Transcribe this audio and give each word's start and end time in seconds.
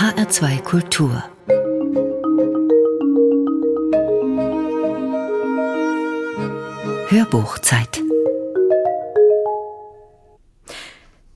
HR2 0.00 0.62
Kultur 0.62 1.22
Hörbuchzeit 7.10 8.00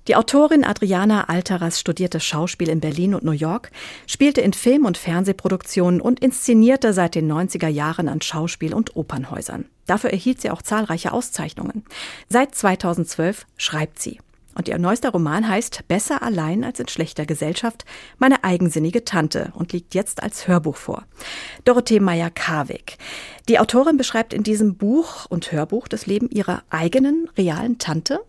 Die 0.08 0.16
Autorin 0.16 0.64
Adriana 0.64 1.29
Alteras 1.29 1.79
studierte 1.79 2.21
Schauspiel 2.21 2.71
in 2.71 2.81
Berlin 2.81 3.14
und 3.14 3.22
New 3.22 3.32
York, 3.32 3.71
spielte 4.06 4.40
in 4.40 4.54
Film- 4.54 4.87
und 4.87 4.96
Fernsehproduktionen 4.96 6.01
und 6.01 6.21
inszenierte 6.21 6.94
seit 6.94 7.17
den 7.17 7.31
90er 7.31 7.69
Jahren 7.69 8.08
an 8.08 8.22
Schauspiel- 8.22 8.72
und 8.72 8.96
Opernhäusern. 8.96 9.67
Dafür 9.85 10.08
erhielt 10.08 10.40
sie 10.40 10.49
auch 10.49 10.62
zahlreiche 10.62 11.12
Auszeichnungen. 11.12 11.85
Seit 12.31 12.54
2012 12.54 13.44
schreibt 13.58 14.01
sie. 14.01 14.21
Und 14.54 14.68
ihr 14.68 14.78
neuester 14.78 15.10
Roman 15.10 15.48
heißt 15.48 15.88
Besser 15.88 16.23
allein 16.23 16.64
als 16.64 16.80
in 16.80 16.88
schlechter 16.88 17.27
Gesellschaft, 17.27 17.84
meine 18.18 18.45
eigensinnige 18.45 19.04
Tante 19.04 19.52
und 19.54 19.72
liegt 19.72 19.95
jetzt 19.95 20.22
als 20.22 20.48
Hörbuch 20.48 20.76
vor. 20.76 21.04
Dorothee 21.64 22.00
Meyer-Karwig. 22.00 22.98
Die 23.48 23.59
Autorin 23.59 23.96
beschreibt 23.96 24.32
in 24.32 24.42
diesem 24.42 24.76
Buch 24.76 25.26
und 25.26 25.52
Hörbuch 25.52 25.88
das 25.88 26.06
Leben 26.06 26.30
ihrer 26.30 26.62
eigenen 26.70 27.28
realen 27.36 27.78
Tante. 27.78 28.20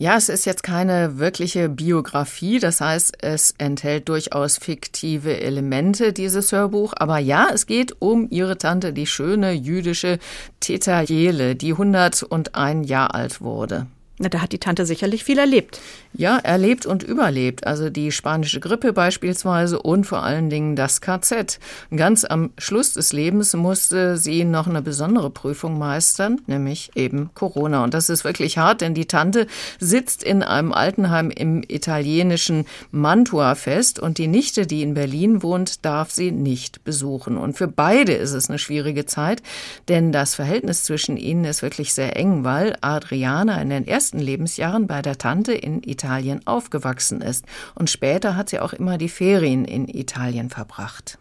Ja, 0.00 0.16
es 0.16 0.28
ist 0.28 0.46
jetzt 0.46 0.62
keine 0.62 1.18
wirkliche 1.18 1.68
Biografie, 1.68 2.60
das 2.60 2.80
heißt, 2.80 3.16
es 3.20 3.52
enthält 3.58 4.08
durchaus 4.08 4.56
fiktive 4.56 5.40
Elemente, 5.40 6.12
dieses 6.12 6.52
Hörbuch. 6.52 6.92
Aber 6.96 7.18
ja, 7.18 7.48
es 7.52 7.66
geht 7.66 8.00
um 8.00 8.28
ihre 8.30 8.58
Tante, 8.58 8.92
die 8.92 9.08
schöne 9.08 9.50
jüdische 9.50 10.20
Teta 10.60 11.00
Jele, 11.00 11.56
die 11.56 11.72
101 11.72 12.88
Jahre 12.88 13.14
alt 13.14 13.40
wurde. 13.40 13.88
Na, 14.20 14.28
da 14.28 14.40
hat 14.40 14.52
die 14.52 14.58
Tante 14.58 14.84
sicherlich 14.84 15.22
viel 15.22 15.38
erlebt. 15.38 15.80
Ja, 16.12 16.38
erlebt 16.38 16.86
und 16.86 17.04
überlebt. 17.04 17.66
Also 17.66 17.88
die 17.88 18.10
spanische 18.10 18.58
Grippe 18.58 18.92
beispielsweise 18.92 19.80
und 19.80 20.04
vor 20.04 20.24
allen 20.24 20.50
Dingen 20.50 20.74
das 20.74 21.00
KZ. 21.00 21.60
Ganz 21.94 22.24
am 22.24 22.50
Schluss 22.58 22.94
des 22.94 23.12
Lebens 23.12 23.54
musste 23.54 24.16
sie 24.16 24.44
noch 24.44 24.66
eine 24.66 24.82
besondere 24.82 25.30
Prüfung 25.30 25.78
meistern, 25.78 26.40
nämlich 26.46 26.90
eben 26.96 27.30
Corona. 27.34 27.84
Und 27.84 27.94
das 27.94 28.08
ist 28.08 28.24
wirklich 28.24 28.58
hart, 28.58 28.80
denn 28.80 28.94
die 28.94 29.06
Tante 29.06 29.46
sitzt 29.78 30.24
in 30.24 30.42
einem 30.42 30.72
Altenheim 30.72 31.30
im 31.30 31.62
italienischen 31.66 32.66
Mantua 32.90 33.54
fest 33.54 34.00
und 34.00 34.18
die 34.18 34.26
Nichte, 34.26 34.66
die 34.66 34.82
in 34.82 34.94
Berlin 34.94 35.44
wohnt, 35.44 35.84
darf 35.84 36.10
sie 36.10 36.32
nicht 36.32 36.82
besuchen. 36.82 37.36
Und 37.36 37.56
für 37.56 37.68
beide 37.68 38.14
ist 38.14 38.32
es 38.32 38.48
eine 38.48 38.58
schwierige 38.58 39.06
Zeit, 39.06 39.42
denn 39.86 40.10
das 40.10 40.34
Verhältnis 40.34 40.82
zwischen 40.82 41.16
ihnen 41.16 41.44
ist 41.44 41.62
wirklich 41.62 41.94
sehr 41.94 42.16
eng, 42.16 42.42
weil 42.42 42.76
Adriana 42.80 43.62
in 43.62 43.70
den 43.70 43.86
ersten 43.86 44.07
ersten 44.08 44.20
Lebensjahren 44.20 44.86
bei 44.86 45.02
der 45.02 45.18
Tante 45.18 45.52
in 45.52 45.82
Italien 45.82 46.40
aufgewachsen 46.46 47.20
ist 47.20 47.44
und 47.74 47.90
später 47.90 48.36
hat 48.36 48.48
sie 48.48 48.58
auch 48.58 48.72
immer 48.72 48.96
die 48.96 49.10
Ferien 49.10 49.66
in 49.66 49.86
Italien 49.86 50.48
verbracht. 50.48 51.18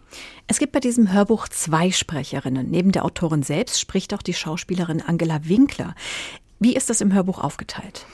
Es 0.48 0.58
gibt 0.58 0.72
bei 0.72 0.80
diesem 0.80 1.12
Hörbuch 1.12 1.50
zwei 1.50 1.92
Sprecherinnen. 1.92 2.72
Neben 2.72 2.94
der 2.94 3.04
Autorin 3.04 3.44
selbst 3.44 3.82
spricht 3.82 4.14
auch 4.14 4.22
die 4.22 4.34
Schauspielerin 4.34 5.02
Angela 5.02 5.42
Winkler. 5.44 5.96
Wie 6.60 6.78
ist 6.78 6.90
das 6.90 7.02
im 7.02 7.14
Hörbuch 7.14 7.40
aufgeteilt? 7.40 8.06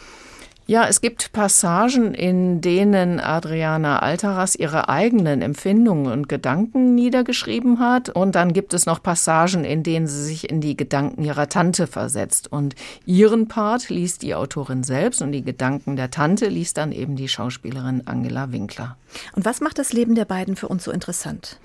Ja, 0.65 0.87
es 0.87 1.01
gibt 1.01 1.33
Passagen, 1.33 2.13
in 2.13 2.61
denen 2.61 3.19
Adriana 3.19 3.99
Altaras 3.99 4.55
ihre 4.55 4.87
eigenen 4.87 5.41
Empfindungen 5.41 6.09
und 6.09 6.29
Gedanken 6.29 6.95
niedergeschrieben 6.95 7.79
hat. 7.79 8.07
Und 8.07 8.35
dann 8.35 8.53
gibt 8.53 8.73
es 8.73 8.85
noch 8.85 9.03
Passagen, 9.03 9.65
in 9.65 9.83
denen 9.83 10.07
sie 10.07 10.23
sich 10.23 10.49
in 10.49 10.61
die 10.61 10.77
Gedanken 10.77 11.25
ihrer 11.25 11.49
Tante 11.49 11.85
versetzt. 11.85 12.49
Und 12.49 12.75
ihren 13.05 13.49
Part 13.49 13.89
liest 13.89 14.21
die 14.21 14.35
Autorin 14.35 14.83
selbst 14.83 15.21
und 15.21 15.33
die 15.33 15.43
Gedanken 15.43 15.97
der 15.97 16.11
Tante 16.11 16.47
liest 16.47 16.77
dann 16.77 16.93
eben 16.93 17.17
die 17.17 17.27
Schauspielerin 17.27 18.03
Angela 18.05 18.53
Winkler. 18.53 18.95
Und 19.35 19.43
was 19.43 19.59
macht 19.59 19.79
das 19.79 19.91
Leben 19.91 20.15
der 20.15 20.25
beiden 20.25 20.55
für 20.55 20.69
uns 20.69 20.85
so 20.85 20.91
interessant? 20.91 21.59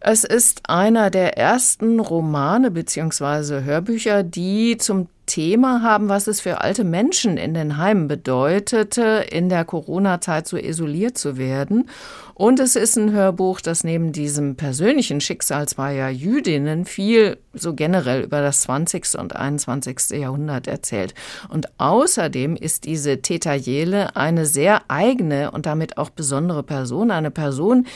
Es 0.00 0.24
ist 0.24 0.68
einer 0.68 1.10
der 1.10 1.36
ersten 1.36 2.00
Romane 2.00 2.70
bzw. 2.70 3.62
Hörbücher, 3.62 4.22
die 4.22 4.76
zum 4.78 5.08
Thema 5.26 5.82
haben, 5.82 6.08
was 6.08 6.26
es 6.26 6.40
für 6.40 6.60
alte 6.60 6.84
Menschen 6.84 7.36
in 7.36 7.54
den 7.54 7.76
Heimen 7.76 8.08
bedeutete, 8.08 9.24
in 9.30 9.48
der 9.48 9.64
Corona-Zeit 9.64 10.48
so 10.48 10.56
isoliert 10.56 11.16
zu 11.16 11.36
werden. 11.36 11.88
Und 12.34 12.60
es 12.60 12.76
ist 12.76 12.96
ein 12.96 13.12
Hörbuch, 13.12 13.60
das 13.60 13.84
neben 13.84 14.12
diesem 14.12 14.56
persönlichen 14.56 15.20
Schicksal 15.20 15.68
zweier 15.68 16.08
Jüdinnen 16.08 16.86
viel 16.86 17.38
so 17.52 17.74
generell 17.74 18.22
über 18.22 18.40
das 18.40 18.62
20. 18.62 19.18
und 19.18 19.36
21. 19.36 20.18
Jahrhundert 20.18 20.66
erzählt. 20.66 21.14
Und 21.48 21.68
außerdem 21.78 22.56
ist 22.56 22.84
diese 22.84 23.22
Teta 23.22 23.54
Jele 23.54 24.16
eine 24.16 24.46
sehr 24.46 24.82
eigene 24.88 25.50
und 25.50 25.66
damit 25.66 25.98
auch 25.98 26.10
besondere 26.10 26.62
Person, 26.62 27.10
eine 27.10 27.30
Person, 27.30 27.86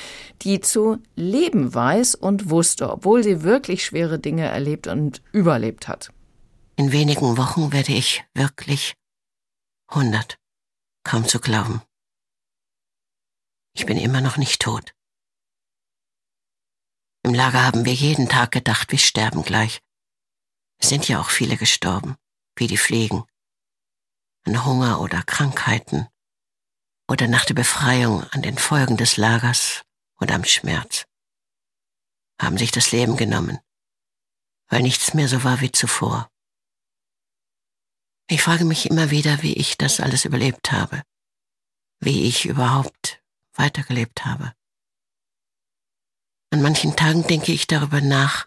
die 0.42 0.60
zu 0.60 0.98
leben 1.16 1.74
weiß 1.74 2.14
und 2.14 2.50
wusste, 2.50 2.90
obwohl 2.90 3.22
sie 3.24 3.42
wirklich 3.42 3.84
schwere 3.84 4.18
Dinge 4.18 4.44
erlebt 4.44 4.86
und 4.86 5.22
überlebt 5.32 5.88
hat. 5.88 6.10
In 6.78 6.92
wenigen 6.92 7.38
Wochen 7.38 7.72
werde 7.72 7.92
ich 7.92 8.22
wirklich 8.34 8.96
hundert. 9.90 10.38
Kaum 11.04 11.26
zu 11.26 11.40
glauben. 11.40 11.80
Ich 13.72 13.86
bin 13.86 13.96
immer 13.96 14.20
noch 14.20 14.36
nicht 14.36 14.60
tot. 14.60 14.94
Im 17.22 17.32
Lager 17.32 17.64
haben 17.64 17.86
wir 17.86 17.94
jeden 17.94 18.28
Tag 18.28 18.52
gedacht, 18.52 18.92
wir 18.92 18.98
sterben 18.98 19.42
gleich. 19.42 19.80
Es 20.76 20.90
sind 20.90 21.08
ja 21.08 21.18
auch 21.18 21.30
viele 21.30 21.56
gestorben, 21.56 22.16
wie 22.56 22.66
die 22.66 22.76
Fliegen. 22.76 23.24
An 24.44 24.66
Hunger 24.66 25.00
oder 25.00 25.22
Krankheiten. 25.22 26.08
Oder 27.08 27.26
nach 27.26 27.46
der 27.46 27.54
Befreiung 27.54 28.22
an 28.32 28.42
den 28.42 28.58
Folgen 28.58 28.98
des 28.98 29.16
Lagers 29.16 29.82
oder 30.20 30.34
am 30.34 30.44
Schmerz. 30.44 31.06
Haben 32.38 32.58
sich 32.58 32.70
das 32.70 32.92
Leben 32.92 33.16
genommen, 33.16 33.60
weil 34.68 34.82
nichts 34.82 35.14
mehr 35.14 35.28
so 35.28 35.42
war 35.42 35.62
wie 35.62 35.72
zuvor. 35.72 36.30
Ich 38.28 38.42
frage 38.42 38.64
mich 38.64 38.90
immer 38.90 39.10
wieder, 39.10 39.42
wie 39.42 39.54
ich 39.54 39.78
das 39.78 40.00
alles 40.00 40.24
überlebt 40.24 40.72
habe, 40.72 41.02
wie 42.00 42.26
ich 42.26 42.46
überhaupt 42.46 43.22
weitergelebt 43.54 44.24
habe. 44.24 44.52
An 46.50 46.60
manchen 46.60 46.96
Tagen 46.96 47.26
denke 47.26 47.52
ich 47.52 47.66
darüber 47.66 48.00
nach, 48.00 48.46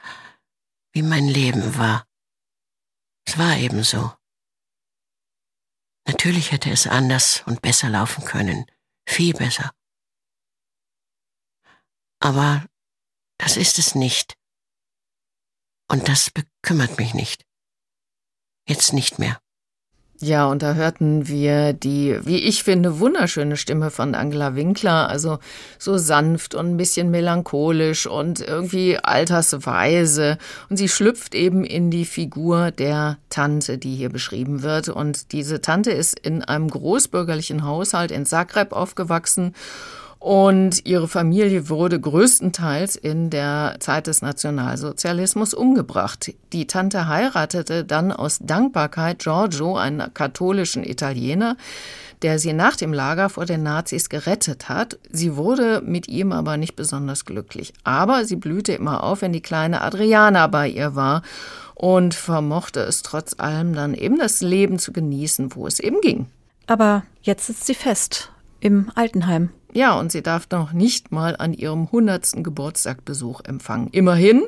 wie 0.92 1.02
mein 1.02 1.28
Leben 1.28 1.78
war. 1.78 2.06
Es 3.26 3.38
war 3.38 3.56
ebenso. 3.58 4.14
Natürlich 6.08 6.52
hätte 6.52 6.72
es 6.72 6.88
anders 6.88 7.44
und 7.46 7.62
besser 7.62 7.90
laufen 7.90 8.26
können, 8.26 8.66
viel 9.08 9.34
besser. 9.34 9.72
Aber 12.20 12.66
das 13.38 13.56
ist 13.56 13.80
es 13.80 13.96
nicht. 13.96 14.38
Und 15.88 16.08
das 16.10 16.32
bekümmert 16.32 16.98
mich 16.98 17.14
nicht. 17.14 17.46
Jetzt 18.68 18.92
nicht 18.92 19.20
mehr. 19.20 19.42
Ja, 20.22 20.48
und 20.48 20.62
da 20.62 20.74
hörten 20.74 21.30
wir 21.30 21.72
die, 21.72 22.20
wie 22.26 22.40
ich 22.40 22.64
finde, 22.64 23.00
wunderschöne 23.00 23.56
Stimme 23.56 23.90
von 23.90 24.16
Angela 24.16 24.54
Winkler, 24.54 25.08
also 25.08 25.40
so 25.78 25.98
sanft 25.98 26.56
und 26.56 26.72
ein 26.72 26.78
bisschen 26.78 27.10
melancholisch 27.10 28.06
und 28.06 28.42
irgendwie 28.42 28.98
altersweise. 28.98 30.38
Und 30.70 30.76
sie 30.76 30.90
schlüpft 30.90 31.36
eben 31.36 31.64
in 31.64 31.90
die 31.90 32.04
Figur 32.04 32.72
der 32.72 33.18
Tante, 33.30 33.78
die 33.78 33.96
hier 33.96 34.10
beschrieben 34.10 34.62
wird. 34.62 34.90
Und 34.90 35.32
diese 35.32 35.62
Tante 35.62 35.92
ist 35.92 36.20
in 36.20 36.44
einem 36.44 36.70
großbürgerlichen 36.70 37.64
Haushalt 37.64 38.12
in 38.12 38.26
Zagreb 38.26 38.74
aufgewachsen 38.74 39.54
und 40.20 40.86
ihre 40.86 41.08
Familie 41.08 41.70
wurde 41.70 41.98
größtenteils 42.00 42.98
in 42.98 43.30
der 43.30 43.78
Zeit 43.80 44.08
des 44.08 44.22
Nationalsozialismus 44.22 45.54
umgebracht. 45.54 46.34
Die 46.52 46.68
Tante 46.68 47.08
heiratete 47.08 47.86
dann 47.86 48.12
aus 48.12 48.40
Dankbarkeit 48.42 49.20
Giorgio, 49.20 49.78
einen 49.78 50.14
katholischen 50.14 50.84
Italiener, 50.84 51.56
der 52.22 52.38
sie 52.38 52.52
nach 52.52 52.76
dem 52.76 52.92
Lager 52.92 53.30
vor 53.30 53.46
den 53.46 53.64
Nazis 53.64 54.10
gerettet 54.10 54.68
hat. 54.68 55.00
Sie 55.10 55.38
wurde 55.38 55.82
mit 55.86 56.10
ihm 56.10 56.34
aber 56.34 56.58
nicht 56.58 56.76
besonders 56.76 57.24
glücklich. 57.24 57.74
Aber 57.86 58.26
sie 58.26 58.36
blühte 58.36 58.74
immer 58.74 59.06
auf, 59.06 59.22
wenn 59.22 59.32
die 59.32 59.42
kleine 59.42 59.82
Adriana 59.82 60.48
bei 60.48 60.68
ihr 60.68 60.96
war 60.96 61.22
und 61.76 62.14
vermochte 62.14 62.82
es 62.82 63.04
trotz 63.04 63.40
allem 63.40 63.74
dann 63.74 63.94
eben 63.94 64.18
das 64.18 64.42
Leben 64.42 64.80
zu 64.80 64.92
genießen, 64.92 65.56
wo 65.56 65.66
es 65.66 65.80
eben 65.80 66.02
ging. 66.02 66.26
Aber 66.68 67.04
jetzt 67.22 67.48
sitzt 67.48 67.68
sie 67.68 67.74
fest 67.74 68.32
im 68.60 68.92
Altenheim. 68.96 69.52
Ja, 69.74 70.00
und 70.00 70.12
sie 70.12 70.24
darf 70.24 70.48
noch 70.52 70.74
nicht 70.74 71.12
mal 71.12 71.36
an 71.38 71.54
ihrem 71.54 71.92
hundertsten 71.92 72.44
Geburtstag 72.44 73.06
Besuch 73.06 73.42
empfangen. 73.42 73.90
Immerhin, 73.92 74.44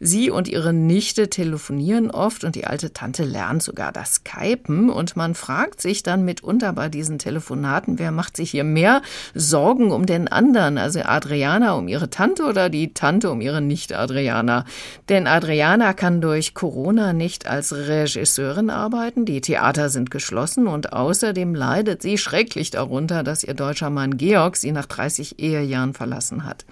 Sie 0.00 0.30
und 0.30 0.48
ihre 0.48 0.72
Nichte 0.72 1.30
telefonieren 1.30 2.10
oft 2.10 2.44
und 2.44 2.54
die 2.54 2.66
alte 2.66 2.92
Tante 2.92 3.24
lernt 3.24 3.62
sogar 3.62 3.92
das 3.92 4.14
Skypen 4.14 4.90
und 4.90 5.16
man 5.16 5.34
fragt 5.34 5.80
sich 5.80 6.02
dann 6.02 6.24
mitunter 6.24 6.72
bei 6.72 6.88
diesen 6.88 7.18
Telefonaten, 7.18 7.98
wer 7.98 8.10
macht 8.10 8.36
sich 8.36 8.50
hier 8.50 8.64
mehr 8.64 9.02
Sorgen 9.34 9.92
um 9.92 10.06
den 10.06 10.28
anderen, 10.28 10.78
also 10.78 11.00
Adriana 11.00 11.74
um 11.74 11.88
ihre 11.88 12.10
Tante 12.10 12.44
oder 12.44 12.70
die 12.70 12.94
Tante 12.94 13.30
um 13.30 13.40
ihre 13.40 13.60
Nicht-Adriana. 13.60 14.64
Denn 15.08 15.26
Adriana 15.26 15.92
kann 15.92 16.20
durch 16.20 16.54
Corona 16.54 17.12
nicht 17.12 17.46
als 17.46 17.74
Regisseurin 17.74 18.70
arbeiten, 18.70 19.24
die 19.24 19.40
Theater 19.40 19.88
sind 19.88 20.10
geschlossen 20.10 20.66
und 20.66 20.92
außerdem 20.92 21.54
leidet 21.54 22.02
sie 22.02 22.18
schrecklich 22.18 22.70
darunter, 22.70 23.22
dass 23.22 23.44
ihr 23.44 23.54
deutscher 23.54 23.90
Mann 23.90 24.16
Georg 24.16 24.56
sie 24.56 24.72
nach 24.72 24.86
30 24.86 25.38
Ehejahren 25.38 25.94
verlassen 25.94 26.44
hat. 26.44 26.64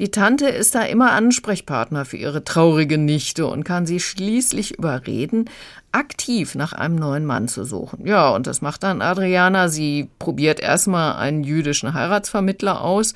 Die 0.00 0.10
Tante 0.10 0.48
ist 0.48 0.74
da 0.74 0.80
immer 0.80 1.12
Ansprechpartner 1.12 2.06
für 2.06 2.16
ihre 2.16 2.42
traurige 2.42 2.96
Nichte 2.96 3.46
und 3.46 3.64
kann 3.64 3.84
sie 3.84 4.00
schließlich 4.00 4.78
überreden, 4.78 5.50
aktiv 5.92 6.54
nach 6.54 6.72
einem 6.72 6.96
neuen 6.96 7.26
Mann 7.26 7.48
zu 7.48 7.64
suchen. 7.64 8.06
Ja, 8.06 8.30
und 8.30 8.46
das 8.46 8.62
macht 8.62 8.82
dann 8.82 9.02
Adriana. 9.02 9.68
Sie 9.68 10.08
probiert 10.18 10.58
erstmal 10.58 11.16
einen 11.16 11.44
jüdischen 11.44 11.92
Heiratsvermittler 11.92 12.80
aus 12.80 13.12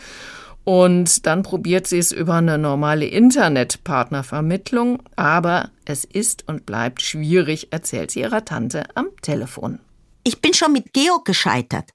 und 0.65 1.25
dann 1.25 1.43
probiert 1.43 1.87
sie 1.87 1.97
es 1.97 2.13
über 2.13 2.35
eine 2.35 2.59
normale 2.59 3.07
Internetpartnervermittlung, 3.07 5.03
aber 5.17 5.71
es 5.87 6.05
ist 6.05 6.47
und 6.47 6.67
bleibt 6.67 7.01
schwierig, 7.01 7.69
erzählt 7.71 8.11
sie 8.11 8.21
ihrer 8.21 8.45
Tante 8.45 8.85
am 8.95 9.07
Telefon. 9.23 9.79
Ich 10.23 10.43
bin 10.43 10.53
schon 10.53 10.75
mit 10.75 10.93
Georg 10.93 11.25
gescheitert. 11.25 11.89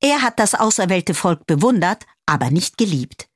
Er 0.00 0.22
hat 0.22 0.38
das 0.38 0.54
auserwählte 0.54 1.14
Volk 1.14 1.44
bewundert, 1.48 2.04
aber 2.24 2.52
nicht 2.52 2.78
geliebt. 2.78 3.26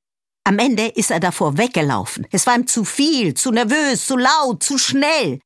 Am 0.47 0.61
Ende 0.61 0.87
ist 0.87 1.11
er 1.11 1.19
davor 1.19 1.59
weggelaufen. 1.59 2.25
Es 2.31 2.47
war 2.47 2.55
ihm 2.55 2.69
zu 2.69 2.85
viel, 2.85 3.35
zu 3.35 3.51
nervös, 3.51 4.07
zu 4.07 4.17
laut, 4.17 4.63
zu 4.63 4.79
schnell. 4.79 5.41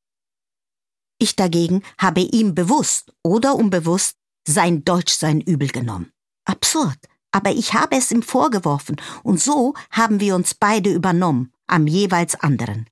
Ich 1.17 1.35
dagegen 1.35 1.81
habe 1.97 2.21
ihm 2.21 2.53
bewusst 2.53 3.11
oder 3.23 3.55
unbewusst 3.55 4.17
sein 4.47 4.85
Deutsch 4.85 5.13
sein 5.13 5.41
Übel 5.41 5.69
genommen. 5.69 6.11
Absurd, 6.45 6.99
aber 7.31 7.49
ich 7.49 7.73
habe 7.73 7.95
es 7.95 8.11
ihm 8.11 8.21
vorgeworfen 8.21 8.97
und 9.23 9.41
so 9.41 9.73
haben 9.89 10.19
wir 10.19 10.35
uns 10.35 10.53
beide 10.53 10.93
übernommen, 10.93 11.51
am 11.65 11.87
jeweils 11.87 12.35
anderen. 12.35 12.87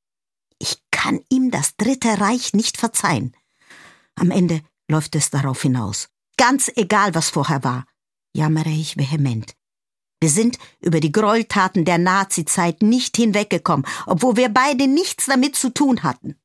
Ich 0.58 0.82
kann 0.90 1.20
ihm 1.30 1.52
das 1.52 1.76
Dritte 1.76 2.20
Reich 2.20 2.54
nicht 2.54 2.78
verzeihen. 2.78 3.38
Am 4.16 4.32
Ende 4.32 4.62
läuft 4.90 5.16
es 5.16 5.30
darauf 5.30 5.62
hinaus. 5.62 6.10
Ganz 6.38 6.72
egal, 6.76 7.14
was 7.14 7.30
vorher 7.30 7.64
war, 7.64 7.86
jammere 8.34 8.70
ich 8.70 8.98
vehement. 8.98 9.59
Wir 10.22 10.30
sind 10.30 10.58
über 10.80 11.00
die 11.00 11.12
Gräueltaten 11.12 11.86
der 11.86 11.98
Nazizeit 11.98 12.82
nicht 12.82 13.16
hinweggekommen, 13.16 13.86
obwohl 14.06 14.36
wir 14.36 14.50
beide 14.50 14.88
nichts 14.88 15.28
damit 15.28 15.56
zu 15.56 15.74
tun 15.74 16.04
hatten. 16.04 16.36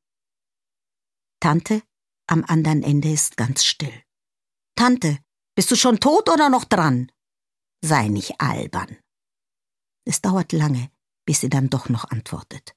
Tante 1.40 1.82
am 2.26 2.44
anderen 2.46 2.82
Ende 2.82 3.12
ist 3.12 3.36
ganz 3.36 3.64
still. 3.64 4.02
Tante, 4.76 5.18
bist 5.54 5.70
du 5.70 5.76
schon 5.76 6.00
tot 6.00 6.28
oder 6.28 6.48
noch 6.48 6.64
dran? 6.64 7.10
Sei 7.84 8.08
nicht 8.08 8.40
albern. 8.40 8.96
Es 10.06 10.22
dauert 10.22 10.52
lange, 10.52 10.90
bis 11.26 11.40
sie 11.40 11.48
dann 11.48 11.68
doch 11.68 11.88
noch 11.88 12.10
antwortet. 12.10 12.74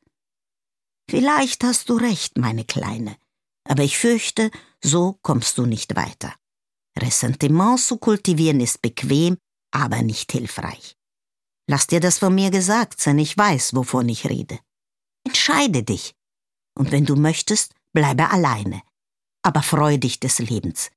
Vielleicht 1.10 1.64
hast 1.64 1.90
du 1.90 1.96
recht, 1.96 2.38
meine 2.38 2.66
Kleine, 2.66 3.18
aber 3.64 3.84
ich 3.84 3.98
fürchte, 3.98 4.52
so 4.84 5.18
kommst 5.22 5.58
du 5.58 5.66
nicht 5.66 5.96
weiter. 5.96 6.34
Ressentiment 6.98 7.80
zu 7.80 7.98
kultivieren 7.98 8.60
ist 8.60 8.82
bequem 8.82 9.38
aber 9.72 10.02
nicht 10.02 10.32
hilfreich. 10.32 10.98
Lass 11.70 11.88
dir 11.88 12.00
das 12.00 12.20
von 12.20 12.34
mir 12.34 12.50
gesagt 12.52 13.02
sein, 13.02 13.20
ich 13.20 13.38
weiß, 13.38 13.76
wovon 13.76 14.08
ich 14.10 14.30
rede. 14.30 14.60
Entscheide 15.26 15.84
dich. 15.84 16.16
Und 16.78 16.92
wenn 16.92 17.06
du 17.06 17.16
möchtest, 17.16 17.74
bleibe 17.92 18.30
alleine. 18.30 18.82
Aber 19.42 19.64
freu 19.64 19.98
dich 19.98 20.20
des 20.20 20.40
Lebens. 20.40 20.92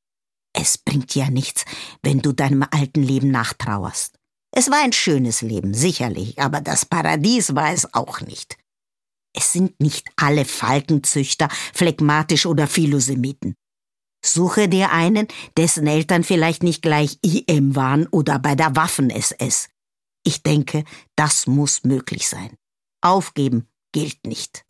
Es 0.52 0.78
bringt 0.78 1.14
ja 1.14 1.31
nichts, 1.31 1.64
wenn 2.02 2.20
du 2.20 2.32
deinem 2.32 2.64
alten 2.70 3.02
Leben 3.02 3.31
nachtrauerst. 3.31 4.19
Es 4.52 4.70
war 4.70 4.82
ein 4.82 4.93
schönes 4.93 5.43
Leben, 5.43 5.75
sicherlich, 5.75 6.40
aber 6.40 6.61
das 6.61 6.84
Paradies 6.84 7.55
war 7.55 7.72
es 7.72 7.93
auch 7.94 8.20
nicht. 8.20 8.56
Es 9.32 9.52
sind 9.52 9.78
nicht 9.81 10.08
alle 10.17 10.44
Falkenzüchter, 10.44 11.49
phlegmatisch 11.72 12.46
oder 12.46 12.67
Philosemiten. 12.67 13.55
Suche 14.25 14.69
dir 14.69 14.93
einen, 14.93 15.28
dessen 15.56 15.87
Eltern 15.87 16.25
vielleicht 16.25 16.62
nicht 16.62 16.82
gleich 16.82 17.19
IM 17.22 17.75
waren 17.75 18.06
oder 18.08 18.38
bei 18.38 18.55
der 18.55 18.76
Waffen-SS. 18.76 19.69
Ich 20.25 20.43
denke, 20.43 20.84
das 21.17 21.46
muss 21.46 21.84
möglich 21.84 22.28
sein. 22.28 22.56
Aufgeben 23.00 23.69
gilt 23.93 24.26
nicht. 24.26 24.64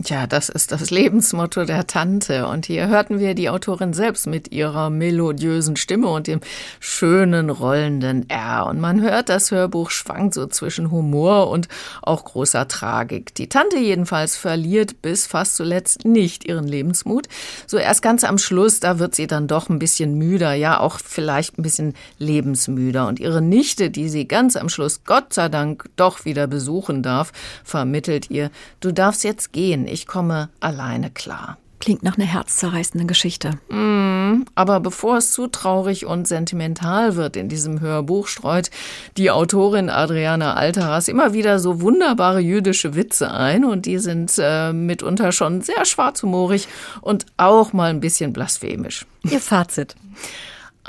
Tja, 0.00 0.26
das 0.26 0.48
ist 0.48 0.72
das 0.72 0.90
Lebensmotto 0.90 1.64
der 1.64 1.86
Tante. 1.86 2.46
Und 2.48 2.64
hier 2.64 2.88
hörten 2.88 3.18
wir 3.20 3.34
die 3.34 3.50
Autorin 3.50 3.92
selbst 3.92 4.26
mit 4.26 4.50
ihrer 4.50 4.88
melodiösen 4.88 5.76
Stimme 5.76 6.08
und 6.08 6.26
dem 6.28 6.40
schönen 6.80 7.50
rollenden 7.50 8.28
R. 8.30 8.66
Und 8.66 8.80
man 8.80 9.02
hört, 9.02 9.28
das 9.28 9.50
Hörbuch 9.50 9.90
schwankt 9.90 10.32
so 10.32 10.46
zwischen 10.46 10.90
Humor 10.90 11.50
und 11.50 11.68
auch 12.00 12.24
großer 12.24 12.66
Tragik. 12.68 13.34
Die 13.34 13.50
Tante 13.50 13.76
jedenfalls 13.76 14.34
verliert 14.34 15.02
bis 15.02 15.26
fast 15.26 15.56
zuletzt 15.56 16.06
nicht 16.06 16.46
ihren 16.46 16.66
Lebensmut. 16.66 17.28
So 17.66 17.76
erst 17.76 18.00
ganz 18.00 18.24
am 18.24 18.38
Schluss, 18.38 18.80
da 18.80 18.98
wird 18.98 19.14
sie 19.14 19.26
dann 19.26 19.46
doch 19.46 19.68
ein 19.68 19.78
bisschen 19.78 20.16
müder, 20.16 20.54
ja 20.54 20.80
auch 20.80 21.00
vielleicht 21.00 21.58
ein 21.58 21.62
bisschen 21.62 21.94
lebensmüder. 22.18 23.06
Und 23.08 23.20
ihre 23.20 23.42
Nichte, 23.42 23.90
die 23.90 24.08
sie 24.08 24.26
ganz 24.26 24.56
am 24.56 24.70
Schluss 24.70 25.04
Gott 25.04 25.34
sei 25.34 25.50
Dank 25.50 25.84
doch 25.96 26.24
wieder 26.24 26.46
besuchen 26.46 27.02
darf, 27.02 27.30
vermittelt 27.62 28.30
ihr, 28.30 28.50
du 28.80 28.90
darfst 28.90 29.22
jetzt 29.22 29.52
gehen 29.52 29.81
ich 29.86 30.06
komme 30.06 30.48
alleine 30.60 31.10
klar. 31.10 31.58
Klingt 31.82 32.04
nach 32.04 32.16
einer 32.16 32.26
herzzerreißenden 32.26 33.08
Geschichte. 33.08 33.58
Mm, 33.68 34.44
aber 34.54 34.78
bevor 34.78 35.16
es 35.16 35.32
zu 35.32 35.48
traurig 35.48 36.06
und 36.06 36.28
sentimental 36.28 37.16
wird 37.16 37.36
in 37.36 37.48
diesem 37.48 37.80
Hörbuch, 37.80 38.28
streut 38.28 38.70
die 39.16 39.32
Autorin 39.32 39.90
Adriana 39.90 40.54
Alteras 40.54 41.08
immer 41.08 41.32
wieder 41.32 41.58
so 41.58 41.80
wunderbare 41.80 42.38
jüdische 42.38 42.94
Witze 42.94 43.32
ein 43.32 43.64
und 43.64 43.86
die 43.86 43.98
sind 43.98 44.32
äh, 44.38 44.72
mitunter 44.72 45.32
schon 45.32 45.60
sehr 45.60 45.84
schwarzhumorig 45.84 46.68
und 47.00 47.26
auch 47.36 47.72
mal 47.72 47.90
ein 47.90 47.98
bisschen 47.98 48.32
blasphemisch. 48.32 49.04
Ihr 49.24 49.40
Fazit. 49.40 49.96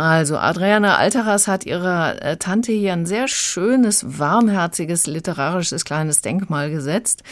Also, 0.04 0.38
Adriana 0.38 0.98
Alteras 0.98 1.48
hat 1.48 1.66
ihrer 1.66 2.22
äh, 2.22 2.36
Tante 2.36 2.74
hier 2.74 2.92
ein 2.92 3.06
sehr 3.06 3.30
schönes, 3.30 4.20
warmherziges, 4.20 5.08
literarisches 5.08 5.86
kleines 5.86 6.20
Denkmal 6.20 6.70
gesetzt 6.72 7.24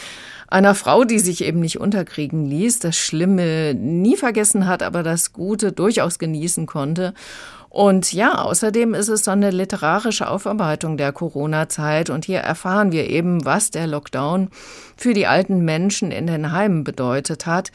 einer 0.52 0.74
Frau, 0.74 1.04
die 1.04 1.18
sich 1.18 1.42
eben 1.42 1.60
nicht 1.60 1.80
unterkriegen 1.80 2.44
ließ, 2.44 2.78
das 2.78 2.96
Schlimme 2.96 3.74
nie 3.74 4.16
vergessen 4.16 4.66
hat, 4.66 4.82
aber 4.82 5.02
das 5.02 5.32
Gute 5.32 5.72
durchaus 5.72 6.18
genießen 6.18 6.66
konnte. 6.66 7.14
Und 7.70 8.12
ja, 8.12 8.34
außerdem 8.34 8.92
ist 8.92 9.08
es 9.08 9.24
so 9.24 9.30
eine 9.30 9.50
literarische 9.50 10.28
Aufarbeitung 10.28 10.98
der 10.98 11.12
Corona-Zeit. 11.12 12.10
Und 12.10 12.26
hier 12.26 12.40
erfahren 12.40 12.92
wir 12.92 13.08
eben, 13.08 13.46
was 13.46 13.70
der 13.70 13.86
Lockdown 13.86 14.50
für 14.94 15.14
die 15.14 15.26
alten 15.26 15.64
Menschen 15.64 16.10
in 16.10 16.26
den 16.26 16.52
Heimen 16.52 16.84
bedeutet 16.84 17.46
hat, 17.46 17.72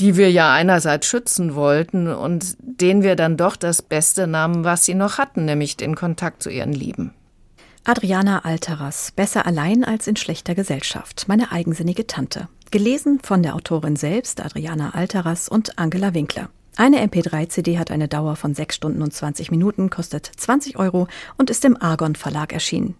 die 0.00 0.16
wir 0.16 0.30
ja 0.30 0.52
einerseits 0.52 1.06
schützen 1.06 1.54
wollten 1.54 2.08
und 2.08 2.56
denen 2.58 3.02
wir 3.02 3.16
dann 3.16 3.36
doch 3.36 3.56
das 3.56 3.82
Beste 3.82 4.26
nahmen, 4.26 4.64
was 4.64 4.84
sie 4.84 4.94
noch 4.94 5.18
hatten, 5.18 5.44
nämlich 5.44 5.76
den 5.76 5.94
Kontakt 5.94 6.42
zu 6.42 6.50
ihren 6.50 6.72
Lieben. 6.72 7.14
Adriana 7.84 8.44
Alteras, 8.44 9.12
Besser 9.14 9.46
allein 9.46 9.84
als 9.84 10.06
in 10.06 10.16
schlechter 10.16 10.54
Gesellschaft, 10.54 11.26
meine 11.28 11.52
eigensinnige 11.52 12.06
Tante. 12.06 12.48
Gelesen 12.70 13.20
von 13.22 13.42
der 13.42 13.54
Autorin 13.54 13.96
selbst, 13.96 14.44
Adriana 14.44 14.94
Alteras 14.94 15.48
und 15.48 15.78
Angela 15.78 16.14
Winkler. 16.14 16.48
Eine 16.76 17.06
MP3-CD 17.06 17.78
hat 17.78 17.92
eine 17.92 18.08
Dauer 18.08 18.34
von 18.36 18.54
6 18.54 18.74
Stunden 18.74 19.02
und 19.02 19.12
20 19.12 19.50
Minuten, 19.50 19.90
kostet 19.90 20.26
20 20.36 20.76
Euro 20.76 21.06
und 21.36 21.50
ist 21.50 21.64
im 21.64 21.80
Argon 21.80 22.16
Verlag 22.16 22.52
erschienen. 22.52 22.96